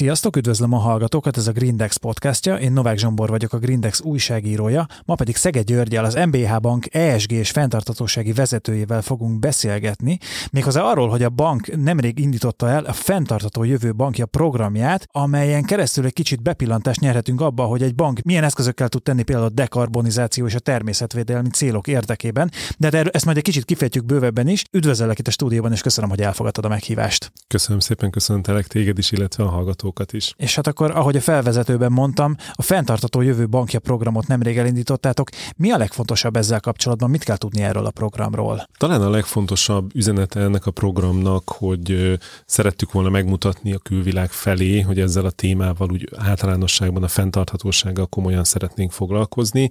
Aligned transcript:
Sziasztok, 0.00 0.36
üdvözlöm 0.36 0.72
a 0.72 0.78
hallgatókat, 0.78 1.36
ez 1.36 1.46
a 1.46 1.52
Grindex 1.52 1.96
podcastja, 1.96 2.58
én 2.58 2.72
Novák 2.72 2.98
Zsombor 2.98 3.28
vagyok, 3.28 3.52
a 3.52 3.58
Grindex 3.58 4.00
újságírója, 4.00 4.86
ma 5.04 5.14
pedig 5.14 5.36
Szeged 5.36 5.66
Györgyel, 5.66 6.04
az 6.04 6.14
MBH 6.14 6.60
Bank 6.60 6.94
ESG 6.94 7.32
és 7.32 7.50
fenntartatósági 7.50 8.32
vezetőjével 8.32 9.02
fogunk 9.02 9.38
beszélgetni, 9.38 10.18
méghozzá 10.52 10.82
arról, 10.82 11.08
hogy 11.08 11.22
a 11.22 11.28
bank 11.28 11.76
nemrég 11.76 12.18
indította 12.18 12.68
el 12.68 12.84
a 12.84 12.92
Fenntartató 12.92 13.64
Jövő 13.64 13.94
Bankja 13.94 14.26
programját, 14.26 15.06
amelyen 15.12 15.64
keresztül 15.64 16.04
egy 16.04 16.12
kicsit 16.12 16.42
bepillantást 16.42 17.00
nyerhetünk 17.00 17.40
abba, 17.40 17.64
hogy 17.64 17.82
egy 17.82 17.94
bank 17.94 18.22
milyen 18.22 18.44
eszközökkel 18.44 18.88
tud 18.88 19.02
tenni 19.02 19.22
például 19.22 19.46
a 19.46 19.50
dekarbonizáció 19.50 20.46
és 20.46 20.54
a 20.54 20.58
természetvédelmi 20.58 21.48
célok 21.48 21.86
érdekében, 21.86 22.50
de 22.78 22.86
erről 22.86 23.10
ezt 23.12 23.24
majd 23.24 23.36
egy 23.36 23.42
kicsit 23.42 23.64
kifejtjük 23.64 24.04
bővebben 24.04 24.48
is. 24.48 24.64
Üdvözöllek 24.72 25.18
itt 25.18 25.28
a 25.28 25.30
stúdióban, 25.30 25.72
és 25.72 25.80
köszönöm, 25.80 26.10
hogy 26.10 26.20
elfogadtad 26.20 26.64
a 26.64 26.68
meghívást. 26.68 27.32
Köszönöm 27.48 27.80
szépen, 27.80 28.10
köszöntelek 28.10 28.66
téged 28.66 28.98
is, 28.98 29.12
illetve 29.12 29.44
a 29.44 29.48
hallgatókat 29.48 29.89
is. 30.10 30.34
És 30.36 30.54
hát 30.54 30.66
akkor, 30.66 30.90
ahogy 30.90 31.16
a 31.16 31.20
felvezetőben 31.20 31.92
mondtam, 31.92 32.36
a 32.52 32.62
Fentartató 32.62 33.20
Jövő 33.20 33.48
Bankja 33.48 33.78
programot 33.78 34.26
nemrég 34.26 34.58
elindítottátok. 34.58 35.28
Mi 35.56 35.70
a 35.70 35.76
legfontosabb 35.76 36.36
ezzel 36.36 36.60
kapcsolatban? 36.60 37.10
Mit 37.10 37.24
kell 37.24 37.36
tudni 37.36 37.62
erről 37.62 37.86
a 37.86 37.90
programról? 37.90 38.68
Talán 38.76 39.02
a 39.02 39.10
legfontosabb 39.10 39.94
üzenete 39.94 40.40
ennek 40.40 40.66
a 40.66 40.70
programnak, 40.70 41.48
hogy 41.48 42.18
szerettük 42.46 42.92
volna 42.92 43.08
megmutatni 43.08 43.72
a 43.72 43.78
külvilág 43.78 44.30
felé, 44.30 44.80
hogy 44.80 45.00
ezzel 45.00 45.24
a 45.24 45.30
témával 45.30 45.90
úgy 45.90 46.08
általánosságban 46.16 47.02
a 47.02 47.08
fenntarthatósággal 47.08 48.06
komolyan 48.06 48.44
szeretnénk 48.44 48.92
foglalkozni. 48.92 49.70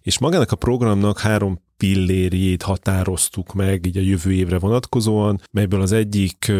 És 0.00 0.18
magának 0.18 0.52
a 0.52 0.56
programnak 0.56 1.18
három 1.18 1.60
pillérjét 1.82 2.62
határoztuk 2.62 3.52
meg 3.52 3.86
így 3.86 3.96
a 3.96 4.00
jövő 4.00 4.32
évre 4.32 4.58
vonatkozóan, 4.58 5.40
melyből 5.50 5.80
az 5.80 5.92
egyik, 5.92 6.52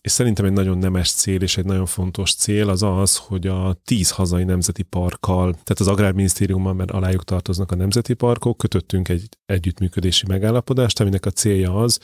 és 0.00 0.10
szerintem 0.10 0.44
egy 0.44 0.52
nagyon 0.52 0.78
nemes 0.78 1.12
cél 1.12 1.42
és 1.42 1.56
egy 1.56 1.64
nagyon 1.64 1.86
fontos 1.86 2.34
cél 2.34 2.68
az 2.68 2.82
az, 2.82 3.16
hogy 3.16 3.46
a 3.46 3.76
tíz 3.84 4.10
hazai 4.10 4.44
nemzeti 4.44 4.82
parkkal, 4.82 5.52
tehát 5.52 5.80
az 5.80 5.88
Agrárminisztériumban, 5.88 6.76
mert 6.76 6.90
alájuk 6.90 7.24
tartoznak 7.24 7.72
a 7.72 7.76
nemzeti 7.76 8.14
parkok, 8.14 8.56
kötöttünk 8.56 9.08
egy 9.08 9.28
együttműködési 9.46 10.26
megállapodást, 10.28 11.00
aminek 11.00 11.26
a 11.26 11.30
célja 11.30 11.74
az, 11.74 11.98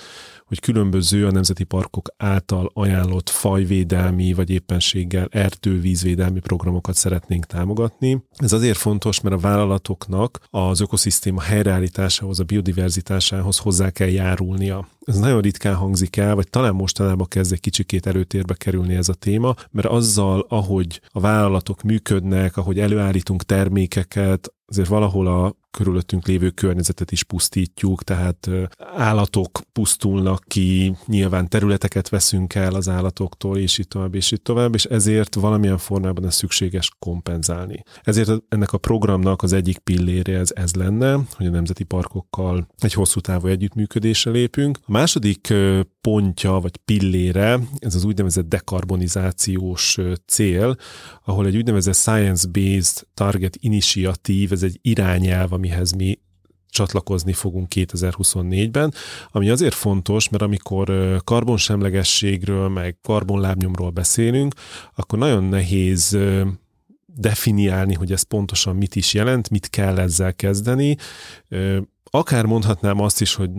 hogy 0.49 0.61
különböző 0.61 1.27
a 1.27 1.31
nemzeti 1.31 1.65
parkok 1.65 2.09
által 2.17 2.71
ajánlott 2.75 3.29
fajvédelmi 3.29 4.33
vagy 4.33 4.51
éppenséggel 4.51 5.29
erdővízvédelmi 5.31 6.41
programokat 6.41 6.95
szeretnénk 6.95 7.47
támogatni. 7.47 8.23
Ez 8.37 8.53
azért 8.53 8.79
fontos, 8.79 9.21
mert 9.21 9.35
a 9.35 9.39
vállalatoknak 9.39 10.41
az 10.51 10.81
ökoszisztéma 10.81 11.41
helyreállításához, 11.41 12.41
a 12.41 12.45
biodiverzitásához 12.45 13.59
hozzá 13.59 13.91
kell 13.91 14.09
járulnia. 14.09 14.89
Ez 15.09 15.19
nagyon 15.19 15.41
ritkán 15.41 15.75
hangzik 15.75 16.17
el, 16.17 16.35
vagy 16.35 16.49
talán 16.51 16.75
mostanában 16.75 17.29
kezd 17.29 17.53
egy 17.53 17.61
kicsikét 17.61 18.07
előtérbe 18.07 18.55
kerülni 18.55 18.95
ez 18.95 19.09
a 19.09 19.15
téma, 19.15 19.55
mert 19.71 19.89
azzal, 19.89 20.47
ahogy 20.49 21.01
a 21.11 21.21
vállalatok 21.21 21.83
működnek, 21.83 22.57
ahogy 22.57 22.79
előállítunk 22.79 23.43
termékeket, 23.43 24.53
azért 24.67 24.89
valahol 24.89 25.27
a 25.27 25.57
körülöttünk 25.71 26.27
lévő 26.27 26.51
környezetet 26.51 27.13
is 27.13 27.23
pusztítjuk, 27.23 28.03
tehát 28.03 28.51
állatok 28.97 29.61
pusztulnak 29.73 30.45
ki, 30.47 30.97
nyilván 31.07 31.49
területeket 31.49 32.09
veszünk 32.09 32.55
el 32.55 32.75
az 32.75 32.89
állatoktól, 32.89 33.59
és 33.59 33.79
itt 33.79 33.89
tovább, 33.89 34.15
és 34.15 34.31
itt 34.31 34.45
tovább, 34.45 34.75
és 34.75 34.85
ezért 34.85 35.35
valamilyen 35.35 35.79
formában 35.79 36.27
ez 36.27 36.35
szükséges 36.35 36.91
kompenzálni. 36.99 37.83
Ezért 38.03 38.31
ennek 38.49 38.73
a 38.73 38.79
programnak 38.79 39.43
az 39.43 39.53
egyik 39.53 39.79
pillére 39.79 40.39
ez, 40.39 40.51
ez 40.55 40.75
lenne, 40.75 41.19
hogy 41.37 41.47
a 41.47 41.51
nemzeti 41.51 41.85
parkokkal 41.85 42.69
egy 42.79 42.93
hosszú 42.93 43.21
távú 43.21 43.47
együttműködésre 43.47 44.31
lépünk. 44.31 44.79
A 44.87 44.91
második 44.99 45.55
pontja, 46.01 46.53
vagy 46.53 46.77
pillére, 46.77 47.59
ez 47.79 47.95
az 47.95 48.05
úgynevezett 48.05 48.49
dekarbonizációs 48.49 49.99
cél, 50.27 50.77
ahol 51.25 51.47
egy 51.47 51.57
úgynevezett 51.57 51.95
Science-Based 51.95 53.07
Target 53.15 53.57
Initiative, 53.61 54.55
ez 54.55 54.63
egy 54.63 54.79
irányelv, 54.83 55.53
amihez 55.53 55.93
mi 55.93 56.19
csatlakozni 56.71 57.33
fogunk 57.33 57.73
2024-ben, 57.75 58.95
ami 59.31 59.51
azért 59.51 59.75
fontos, 59.75 60.29
mert 60.29 60.43
amikor 60.43 61.17
karbonsemlegességről, 61.25 62.69
meg 62.69 62.97
karbonlábnyomról 63.03 63.91
beszélünk, 63.91 64.55
akkor 64.95 65.19
nagyon 65.19 65.45
nehéz 65.45 66.19
definiálni, 67.07 67.95
hogy 67.95 68.13
ez 68.13 68.23
pontosan 68.23 68.77
mit 68.77 68.97
is 68.97 69.15
jelent, 69.15 69.51
mit 69.51 69.71
kell 69.71 69.99
ezzel 69.99 70.35
kezdeni. 70.35 70.97
Akár 72.11 72.45
mondhatnám 72.45 73.01
azt 73.01 73.21
is, 73.21 73.35
hogy 73.35 73.51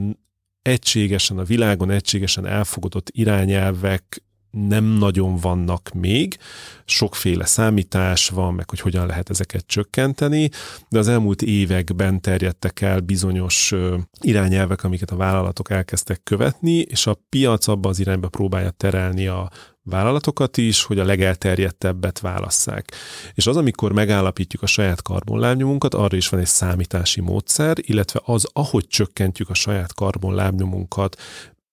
egységesen 0.62 1.38
a 1.38 1.44
világon 1.44 1.90
egységesen 1.90 2.46
elfogadott 2.46 3.10
irányelvek 3.10 4.24
nem 4.52 4.84
nagyon 4.84 5.36
vannak 5.36 5.92
még, 5.94 6.38
sokféle 6.86 7.46
számítás 7.46 8.30
van, 8.30 8.54
meg 8.54 8.70
hogy 8.70 8.80
hogyan 8.80 9.06
lehet 9.06 9.30
ezeket 9.30 9.68
csökkenteni, 9.68 10.50
de 10.90 11.00
az 11.00 11.08
elmúlt 11.08 11.42
években 11.42 12.22
terjedtek 12.22 12.82
el 12.82 13.00
bizonyos 13.00 13.74
irányelvek, 14.22 14.84
amiket 14.84 15.12
a 15.12 15.16
vállalatok 15.16 15.70
elkezdtek 15.70 16.24
követni, 16.24 16.78
és 16.78 17.08
a 17.08 17.18
piac 17.30 17.68
abba 17.68 17.90
az 17.90 18.00
irányba 18.00 18.30
próbálja 18.30 18.70
terelni 18.70 19.28
a 19.28 19.50
vállalatokat 19.84 20.58
is, 20.58 20.84
hogy 20.84 21.00
a 21.00 21.06
legelterjedtebbet 21.06 22.20
válasszák. 22.20 22.92
És 23.34 23.48
az, 23.48 23.58
amikor 23.58 23.92
megállapítjuk 23.92 24.62
a 24.62 24.66
saját 24.66 25.02
karbonlábnyomunkat, 25.02 25.94
arra 25.94 26.18
is 26.18 26.30
van 26.30 26.40
egy 26.40 26.46
számítási 26.46 27.22
módszer, 27.22 27.78
illetve 27.82 28.22
az, 28.24 28.48
ahogy 28.54 28.88
csökkentjük 28.88 29.50
a 29.50 29.54
saját 29.54 29.94
karbonlábnyomunkat, 29.94 31.16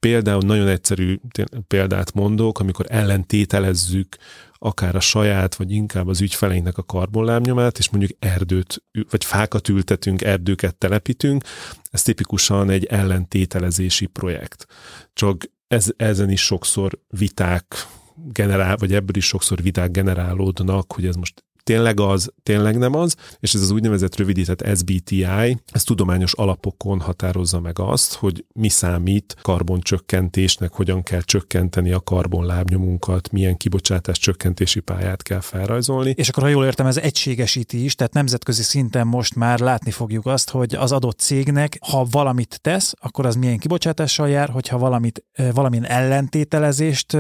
Például 0.01 0.43
nagyon 0.43 0.69
egyszerű 0.69 1.19
példát 1.67 2.15
mondok, 2.15 2.59
amikor 2.59 2.87
ellentételezzük 2.89 4.17
akár 4.59 4.97
a 4.97 5.01
saját, 5.01 5.55
vagy 5.55 5.71
inkább 5.71 6.09
az 6.09 6.21
ügyfeleinknek 6.21 6.79
a 6.79 6.83
karbonlábnyomát, 6.83 7.79
és 7.79 7.91
mondjuk 7.91 8.19
erdőt, 8.19 8.85
vagy 9.11 9.25
fákat 9.25 9.69
ültetünk, 9.69 10.23
erdőket 10.23 10.77
telepítünk, 10.77 11.45
ez 11.91 12.03
tipikusan 12.03 12.71
egy 12.71 12.85
ellentételezési 12.85 14.07
projekt. 14.07 14.67
Csak 15.13 15.45
ez, 15.69 15.87
ezen 15.97 16.31
is 16.31 16.41
sokszor 16.41 16.99
viták 17.09 17.87
generál, 18.33 18.77
vagy 18.77 18.95
ebből 18.95 19.17
is 19.17 19.27
sokszor 19.27 19.63
viták 19.63 19.91
generálódnak, 19.91 20.93
hogy 20.93 21.07
ez 21.07 21.15
most 21.15 21.45
tényleg 21.67 22.01
az, 22.01 22.33
tényleg 22.43 22.79
nem 22.79 22.95
az, 22.95 23.17
és 23.41 23.55
ez 23.55 23.61
az 23.61 23.71
úgynevezett 23.71 24.17
rövidített 24.17 24.77
SBTI, 24.77 25.27
ez 25.67 25.83
tudományos 25.85 26.33
alapokon 26.33 27.01
határozza 27.01 27.61
meg 27.61 27.79
azt, 27.79 28.15
hogy 28.15 28.45
mi 28.53 28.69
számít 28.69 29.37
karboncsökkentésnek, 29.43 30.73
hogyan 30.73 31.03
kell 31.03 31.21
csökkenteni 31.21 31.93
a 31.93 32.01
karbonlábnyomunkat, 32.01 33.33
milyen 33.33 33.57
kibocsátás 33.57 34.19
csökkentési 34.19 34.81
pályát 34.81 35.23
kell 35.23 35.41
felrajzolni. 35.41 36.15
És 36.17 36.29
akkor, 36.29 36.43
ha 36.43 36.49
jól 36.49 36.65
értem, 36.65 36.87
ez 36.87 36.97
egységesíti 36.97 37.85
is, 37.85 37.95
tehát 37.95 38.13
nemzetközi 38.13 38.63
szinten 38.63 39.07
most 39.07 39.35
már 39.35 39.59
látni 39.59 39.91
fogjuk 39.91 40.27
azt, 40.27 40.51
hogy 40.51 40.75
az 40.75 40.93
adott 40.93 41.19
cégnek, 41.19 41.79
ha 41.91 42.07
valamit 42.11 42.59
tesz, 42.63 42.95
akkor 43.01 43.27
az 43.27 43.35
milyen 43.35 43.59
kibocsátással 43.59 44.29
jár, 44.29 44.49
hogyha 44.49 44.79
valamit, 44.79 45.25
valamilyen 45.53 45.87
ellentételezést 45.87 47.17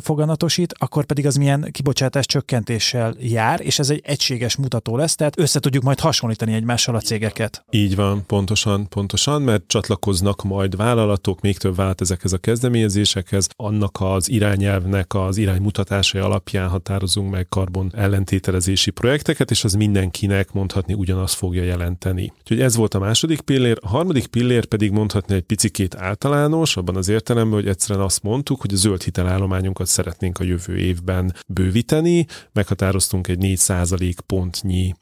foganatosít, 0.00 0.74
akkor 0.78 1.04
pedig 1.04 1.26
az 1.26 1.36
milyen 1.36 1.68
kibocsátás 1.70 2.26
csökkentéssel 2.26 3.14
jár, 3.18 3.60
és 3.60 3.78
ez 3.78 3.87
ez 3.90 3.94
egy 3.94 4.02
egységes 4.04 4.56
mutató 4.56 4.96
lesz, 4.96 5.14
tehát 5.14 5.38
össze 5.38 5.60
tudjuk 5.60 5.82
majd 5.82 6.00
hasonlítani 6.00 6.52
egymással 6.52 6.94
a 6.94 7.00
cégeket. 7.00 7.64
Így 7.70 7.96
van, 7.96 8.26
pontosan, 8.26 8.88
pontosan, 8.88 9.42
mert 9.42 9.62
csatlakoznak 9.66 10.42
majd 10.42 10.76
vállalatok, 10.76 11.40
még 11.40 11.58
több 11.58 11.76
vállalat 11.76 12.00
ezekhez 12.00 12.32
a 12.32 12.38
kezdeményezésekhez, 12.38 13.48
annak 13.56 13.96
az 14.00 14.30
irányelvnek 14.30 15.14
az 15.14 15.36
iránymutatásai 15.36 16.20
alapján 16.20 16.68
határozunk 16.68 17.30
meg 17.30 17.48
karbon 17.48 17.92
ellentételezési 17.96 18.90
projekteket, 18.90 19.50
és 19.50 19.64
az 19.64 19.72
mindenkinek 19.72 20.52
mondhatni 20.52 20.94
ugyanazt 20.94 21.34
fogja 21.34 21.62
jelenteni. 21.62 22.32
Úgyhogy 22.38 22.60
ez 22.60 22.76
volt 22.76 22.94
a 22.94 22.98
második 22.98 23.40
pillér, 23.40 23.78
a 23.80 23.88
harmadik 23.88 24.26
pillér 24.26 24.64
pedig 24.64 24.90
mondhatni 24.90 25.34
egy 25.34 25.42
picikét 25.42 25.96
általános, 25.96 26.76
abban 26.76 26.96
az 26.96 27.08
értelemben, 27.08 27.58
hogy 27.60 27.68
egyszerűen 27.68 28.04
azt 28.04 28.22
mondtuk, 28.22 28.60
hogy 28.60 28.72
a 28.72 28.76
zöld 28.76 29.02
hitelállományunkat 29.02 29.86
szeretnénk 29.86 30.38
a 30.38 30.44
jövő 30.44 30.76
évben 30.76 31.34
bővíteni, 31.46 32.26
meghatároztunk 32.52 33.28
egy 33.28 33.38
400 33.38 33.77
pontnyi 34.26 34.94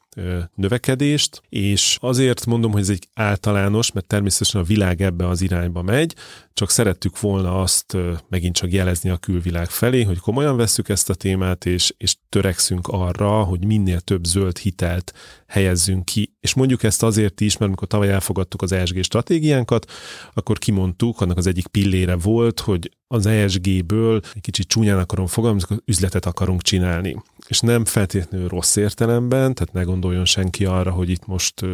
növekedést, 0.55 1.41
és 1.49 1.97
azért 2.01 2.45
mondom, 2.45 2.71
hogy 2.71 2.81
ez 2.81 2.89
egy 2.89 3.07
általános, 3.13 3.91
mert 3.91 4.07
természetesen 4.07 4.61
a 4.61 4.63
világ 4.63 5.01
ebbe 5.01 5.27
az 5.27 5.41
irányba 5.41 5.81
megy, 5.81 6.15
csak 6.53 6.69
szerettük 6.69 7.19
volna 7.19 7.61
azt 7.61 7.97
megint 8.29 8.55
csak 8.55 8.71
jelezni 8.71 9.09
a 9.09 9.17
külvilág 9.17 9.69
felé, 9.69 10.03
hogy 10.03 10.19
komolyan 10.19 10.57
vesszük 10.57 10.89
ezt 10.89 11.09
a 11.09 11.13
témát, 11.13 11.65
és, 11.65 11.93
és 11.97 12.15
törekszünk 12.29 12.87
arra, 12.87 13.43
hogy 13.43 13.65
minél 13.65 13.99
több 13.99 14.23
zöld 14.23 14.57
hitelt 14.57 15.13
helyezzünk 15.47 16.05
ki. 16.05 16.35
És 16.39 16.53
mondjuk 16.53 16.83
ezt 16.83 17.03
azért 17.03 17.41
is, 17.41 17.53
mert 17.53 17.63
amikor 17.65 17.87
tavaly 17.87 18.09
elfogadtuk 18.09 18.61
az 18.61 18.71
ESG 18.71 19.03
stratégiánkat, 19.03 19.91
akkor 20.33 20.57
kimondtuk, 20.57 21.21
annak 21.21 21.37
az 21.37 21.47
egyik 21.47 21.67
pillére 21.67 22.15
volt, 22.15 22.59
hogy 22.59 22.91
az 23.07 23.25
ESG-ből 23.25 24.21
egy 24.33 24.41
kicsit 24.41 24.67
csúnyán 24.67 24.99
akarom 24.99 25.27
fogalmazni, 25.27 25.77
üzletet 25.85 26.25
akarunk 26.25 26.61
csinálni. 26.61 27.23
És 27.47 27.59
nem 27.59 27.85
feltétlenül 27.85 28.47
rossz 28.47 28.75
értelemben, 28.75 29.53
tehát 29.53 29.73
ne 29.73 29.83
gondolj 29.83 30.06
gondoljon 30.07 30.25
senki 30.25 30.65
arra, 30.65 30.91
hogy 30.91 31.09
itt 31.09 31.25
most 31.25 31.65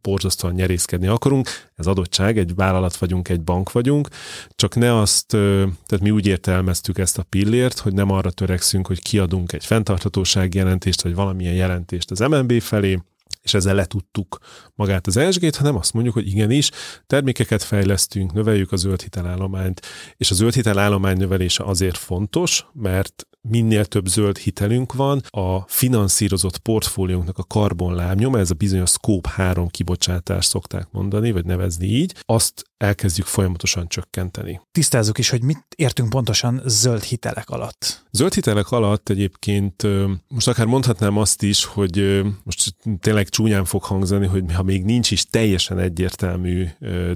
borzasztóan 0.00 0.54
nyerészkedni 0.54 1.06
akarunk. 1.06 1.48
Ez 1.76 1.86
adottság, 1.86 2.38
egy 2.38 2.54
vállalat 2.54 2.96
vagyunk, 2.96 3.28
egy 3.28 3.40
bank 3.40 3.72
vagyunk, 3.72 4.08
csak 4.54 4.74
ne 4.74 4.98
azt, 4.98 5.26
tehát 5.26 6.00
mi 6.00 6.10
úgy 6.10 6.26
értelmeztük 6.26 6.98
ezt 6.98 7.18
a 7.18 7.22
pillért, 7.22 7.78
hogy 7.78 7.92
nem 7.92 8.10
arra 8.10 8.30
törekszünk, 8.30 8.86
hogy 8.86 9.02
kiadunk 9.02 9.52
egy 9.52 9.64
fenntarthatósági 9.64 10.58
jelentést, 10.58 11.02
vagy 11.02 11.14
valamilyen 11.14 11.54
jelentést 11.54 12.10
az 12.10 12.18
MNB 12.18 12.60
felé, 12.60 12.98
és 13.42 13.54
ezzel 13.54 13.74
letudtuk 13.74 14.38
magát 14.74 15.06
az 15.06 15.16
ESG-t, 15.16 15.56
hanem 15.56 15.76
azt 15.76 15.92
mondjuk, 15.92 16.14
hogy 16.14 16.26
igenis, 16.26 16.70
termékeket 17.06 17.62
fejlesztünk, 17.62 18.32
növeljük 18.32 18.72
a 18.72 18.76
zöld 18.76 19.02
hitelállományt, 19.02 19.80
és 20.16 20.30
a 20.30 20.34
zöld 20.34 20.54
hitelállomány 20.54 21.16
növelése 21.16 21.64
azért 21.64 21.96
fontos, 21.96 22.66
mert 22.72 23.26
minél 23.48 23.84
több 23.84 24.06
zöld 24.06 24.38
hitelünk 24.38 24.92
van, 24.92 25.22
a 25.30 25.60
finanszírozott 25.66 26.58
portfóliónknak 26.58 27.38
a 27.38 27.44
karbonlábnyoma, 27.44 28.38
ez 28.38 28.50
a 28.50 28.54
bizonyos 28.54 28.90
Scope 28.90 29.28
3 29.28 29.68
kibocsátás 29.68 30.44
szokták 30.44 30.88
mondani, 30.90 31.30
vagy 31.30 31.44
nevezni 31.44 31.86
így, 31.86 32.14
azt 32.22 32.64
elkezdjük 32.76 33.26
folyamatosan 33.26 33.88
csökkenteni. 33.88 34.60
Tisztázzuk 34.70 35.18
is, 35.18 35.28
hogy 35.28 35.42
mit 35.42 35.64
értünk 35.76 36.10
pontosan 36.10 36.62
zöld 36.64 37.02
hitelek 37.02 37.50
alatt. 37.50 38.04
Zöld 38.10 38.34
hitelek 38.34 38.70
alatt 38.70 39.08
egyébként 39.08 39.86
most 40.28 40.48
akár 40.48 40.66
mondhatnám 40.66 41.16
azt 41.16 41.42
is, 41.42 41.64
hogy 41.64 42.22
most 42.44 42.74
tényleg 43.00 43.28
csúnyán 43.28 43.64
fog 43.64 43.82
hangzani, 43.82 44.26
hogy 44.26 44.52
ha 44.54 44.62
még 44.62 44.84
nincs 44.84 45.10
is 45.10 45.24
teljesen 45.24 45.78
egyértelmű 45.78 46.66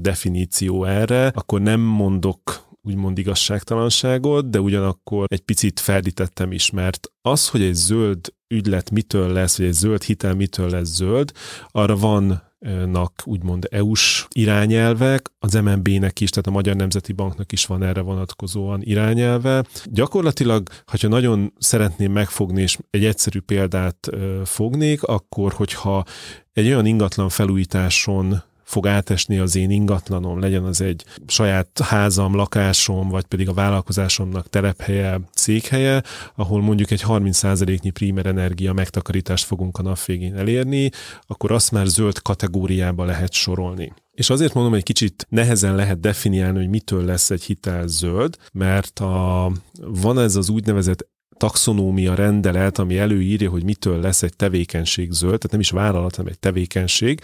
definíció 0.01 0.85
erre, 0.85 1.27
akkor 1.27 1.61
nem 1.61 1.81
mondok 1.81 2.66
úgymond 2.87 3.19
igazságtalanságot, 3.19 4.51
de 4.51 4.61
ugyanakkor 4.61 5.27
egy 5.29 5.41
picit 5.41 5.81
feldítettem 5.81 6.53
is, 6.53 6.71
mert 6.71 7.13
az, 7.23 7.49
hogy 7.49 7.63
egy 7.63 7.75
zöld 7.75 8.35
ügylet 8.49 8.91
mitől 8.91 9.33
lesz, 9.33 9.57
vagy 9.59 9.67
egy 9.67 9.73
zöld 9.73 10.03
hitel 10.03 10.35
mitől 10.35 10.71
lesz 10.71 10.95
zöld, 10.95 11.33
arra 11.69 11.97
van 11.97 12.45
nak 12.87 13.23
úgymond 13.25 13.67
EU-s 13.71 14.27
irányelvek, 14.33 15.33
az 15.39 15.53
MNB-nek 15.55 16.21
is, 16.21 16.31
tehát 16.31 16.47
a 16.47 16.51
Magyar 16.51 16.77
Nemzeti 16.77 17.13
Banknak 17.13 17.53
is 17.53 17.67
van 17.67 17.83
erre 17.83 18.01
vonatkozóan 18.01 18.83
irányelve. 18.83 19.65
Gyakorlatilag, 19.85 20.69
ha 20.85 21.09
nagyon 21.09 21.53
szeretném 21.59 22.13
megfogni, 22.13 22.63
és 22.63 22.79
egy 22.91 23.05
egyszerű 23.05 23.41
példát 23.41 24.09
fognék, 24.45 25.03
akkor, 25.03 25.53
hogyha 25.53 26.05
egy 26.53 26.67
olyan 26.67 26.87
ingatlan 26.87 27.29
felújításon 27.29 28.43
fog 28.67 28.87
átesni 28.87 29.39
az 29.39 29.57
én 29.57 29.71
ingatlanom, 29.71 30.41
legyen 30.41 30.65
az 30.65 30.81
egy 30.81 31.05
saját 31.27 31.79
házam, 31.79 32.35
lakásom, 32.35 33.09
vagy 33.09 33.25
pedig 33.25 33.49
a 33.49 33.53
vállalkozásomnak 33.53 34.49
telephelye, 34.49 35.21
székhelye, 35.35 36.03
ahol 36.35 36.63
mondjuk 36.63 36.91
egy 36.91 37.03
30%-nyi 37.07 37.91
primer 37.91 38.27
energia 38.27 38.73
megtakarítást 38.73 39.45
fogunk 39.45 39.79
a 39.79 39.83
nap 39.83 40.05
végén 40.05 40.37
elérni, 40.37 40.91
akkor 41.27 41.53
azt 41.53 41.73
már 41.73 41.87
zöld 41.87 42.23
kategóriába 42.23 43.05
lehet 43.05 43.33
sorolni. 43.33 43.93
És 44.13 44.31
azért 44.31 44.55
mondom, 44.55 44.73
hogy 44.73 44.83
kicsit 44.83 45.27
nehezen 45.29 45.75
lehet 45.75 46.01
definiálni, 46.01 46.59
hogy 46.59 46.69
mitől 46.69 47.05
lesz 47.05 47.31
egy 47.31 47.43
hitel 47.43 47.87
zöld, 47.87 48.37
mert 48.53 48.99
a, 48.99 49.51
van 49.81 50.19
ez 50.19 50.37
az 50.37 50.49
úgynevezett 50.49 51.09
taxonómia 51.37 52.15
rendelet, 52.15 52.79
ami 52.79 52.99
előírja, 52.99 53.51
hogy 53.51 53.65
mitől 53.65 54.01
lesz 54.01 54.23
egy 54.23 54.37
tevékenység 54.37 55.11
zöld, 55.11 55.31
tehát 55.39 55.51
nem 55.51 55.61
is 55.61 55.71
vállalat, 55.71 56.17
hanem 56.17 56.31
egy 56.33 56.39
tevékenység, 56.39 57.21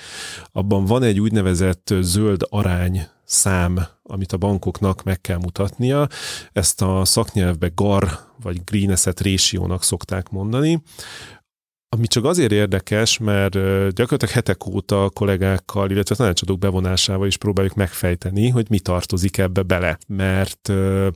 abban 0.52 0.84
van 0.84 1.02
egy 1.02 1.20
úgynevezett 1.20 1.94
zöld 2.00 2.46
arány 2.48 3.06
szám, 3.24 3.86
amit 4.02 4.32
a 4.32 4.36
bankoknak 4.36 5.02
meg 5.02 5.20
kell 5.20 5.38
mutatnia. 5.38 6.08
Ezt 6.52 6.82
a 6.82 7.04
szaknyelvbe 7.04 7.70
GAR 7.74 8.18
vagy 8.42 8.64
Green 8.64 8.90
Asset 8.90 9.20
Ratio-nak 9.20 9.82
szokták 9.82 10.28
mondani. 10.28 10.82
Ami 11.94 12.06
csak 12.06 12.24
azért 12.24 12.52
érdekes, 12.52 13.18
mert 13.18 13.52
gyakorlatilag 13.94 14.34
hetek 14.34 14.66
óta 14.66 15.10
kollégákkal, 15.14 15.90
illetve 15.90 16.14
tanácsadók 16.14 16.58
bevonásával 16.58 17.26
is 17.26 17.36
próbáljuk 17.36 17.74
megfejteni, 17.74 18.48
hogy 18.48 18.66
mi 18.68 18.78
tartozik 18.78 19.38
ebbe 19.38 19.62
bele. 19.62 19.98
Mert 20.06 20.72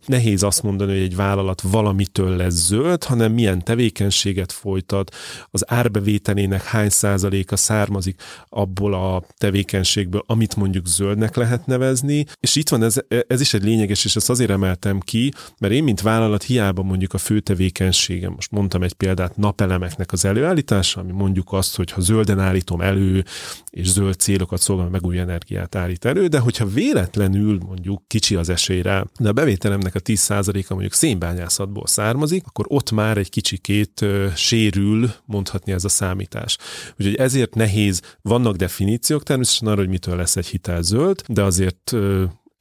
nehéz 0.07 0.43
azt 0.43 0.63
mondani, 0.63 0.93
hogy 0.93 1.01
egy 1.01 1.17
vállalat 1.17 1.61
valamitől 1.61 2.37
lesz 2.37 2.67
zöld, 2.67 3.05
hanem 3.05 3.33
milyen 3.33 3.65
tevékenységet 3.65 4.53
folytat, 4.53 5.15
az 5.51 5.71
árbevételének 5.71 6.63
hány 6.63 6.89
százaléka 6.89 7.57
származik 7.57 8.23
abból 8.49 8.95
a 8.95 9.23
tevékenységből, 9.37 10.23
amit 10.27 10.57
mondjuk 10.57 10.87
zöldnek 10.87 11.37
lehet 11.37 11.67
nevezni. 11.67 12.25
És 12.41 12.57
itt 12.57 12.69
van 12.69 12.83
ez, 12.83 12.97
ez 13.27 13.41
is 13.41 13.55
egy 13.55 13.65
lényeges, 13.65 14.05
és 14.05 14.17
ezt 14.17 14.31
azért 14.31 14.51
emeltem 14.51 15.01
ki, 15.01 15.33
mert 15.59 15.73
én, 15.73 15.85
mint 15.85 16.01
vállalat, 16.01 16.43
hiába 16.43 16.83
mondjuk 16.83 17.15
a 17.15 17.19
fő 17.19 17.41
tevékenységem, 17.41 18.33
most 18.33 18.51
mondtam 18.51 18.83
egy 18.83 18.95
példát, 18.95 19.37
napelemeknek 19.37 20.13
az 20.13 20.25
előállítása, 20.25 20.65
szállítás, 20.67 20.97
ami 20.97 21.13
mondjuk 21.13 21.53
azt, 21.53 21.77
hogy 21.77 21.91
ha 21.91 22.01
zölden 22.01 22.39
állítom 22.39 22.81
elő, 22.81 23.25
és 23.71 23.89
zöld 23.89 24.15
célokat 24.15 24.61
szolgál, 24.61 24.89
megújuló 24.89 25.23
energiát 25.23 25.75
állít 25.75 26.05
elő, 26.05 26.27
de 26.27 26.39
hogyha 26.39 26.67
véletlenül 26.67 27.59
mondjuk 27.67 28.03
kicsi 28.07 28.35
az 28.35 28.49
esélyre, 28.49 29.05
de 29.19 29.29
a 29.29 29.33
bevételemnek 29.33 29.95
a 29.95 30.01
10%-a 30.01 30.73
mondjuk 30.73 30.93
szénbányászatból 30.93 31.87
származik, 31.87 32.45
akkor 32.47 32.65
ott 32.69 32.91
már 32.91 33.17
egy 33.17 33.31
kicsikét 33.31 34.05
sérül, 34.35 35.11
mondhatni 35.25 35.73
ez 35.73 35.85
a 35.85 35.89
számítás. 35.89 36.59
Úgyhogy 36.99 37.15
ezért 37.15 37.55
nehéz, 37.55 38.01
vannak 38.23 38.57
definíciók 38.57 39.23
természetesen 39.23 39.69
arra, 39.69 39.81
hogy 39.81 39.89
mitől 39.89 40.17
lesz 40.17 40.37
egy 40.37 40.47
hitel 40.47 40.83
zöld, 40.83 41.23
de 41.29 41.43
azért 41.43 41.93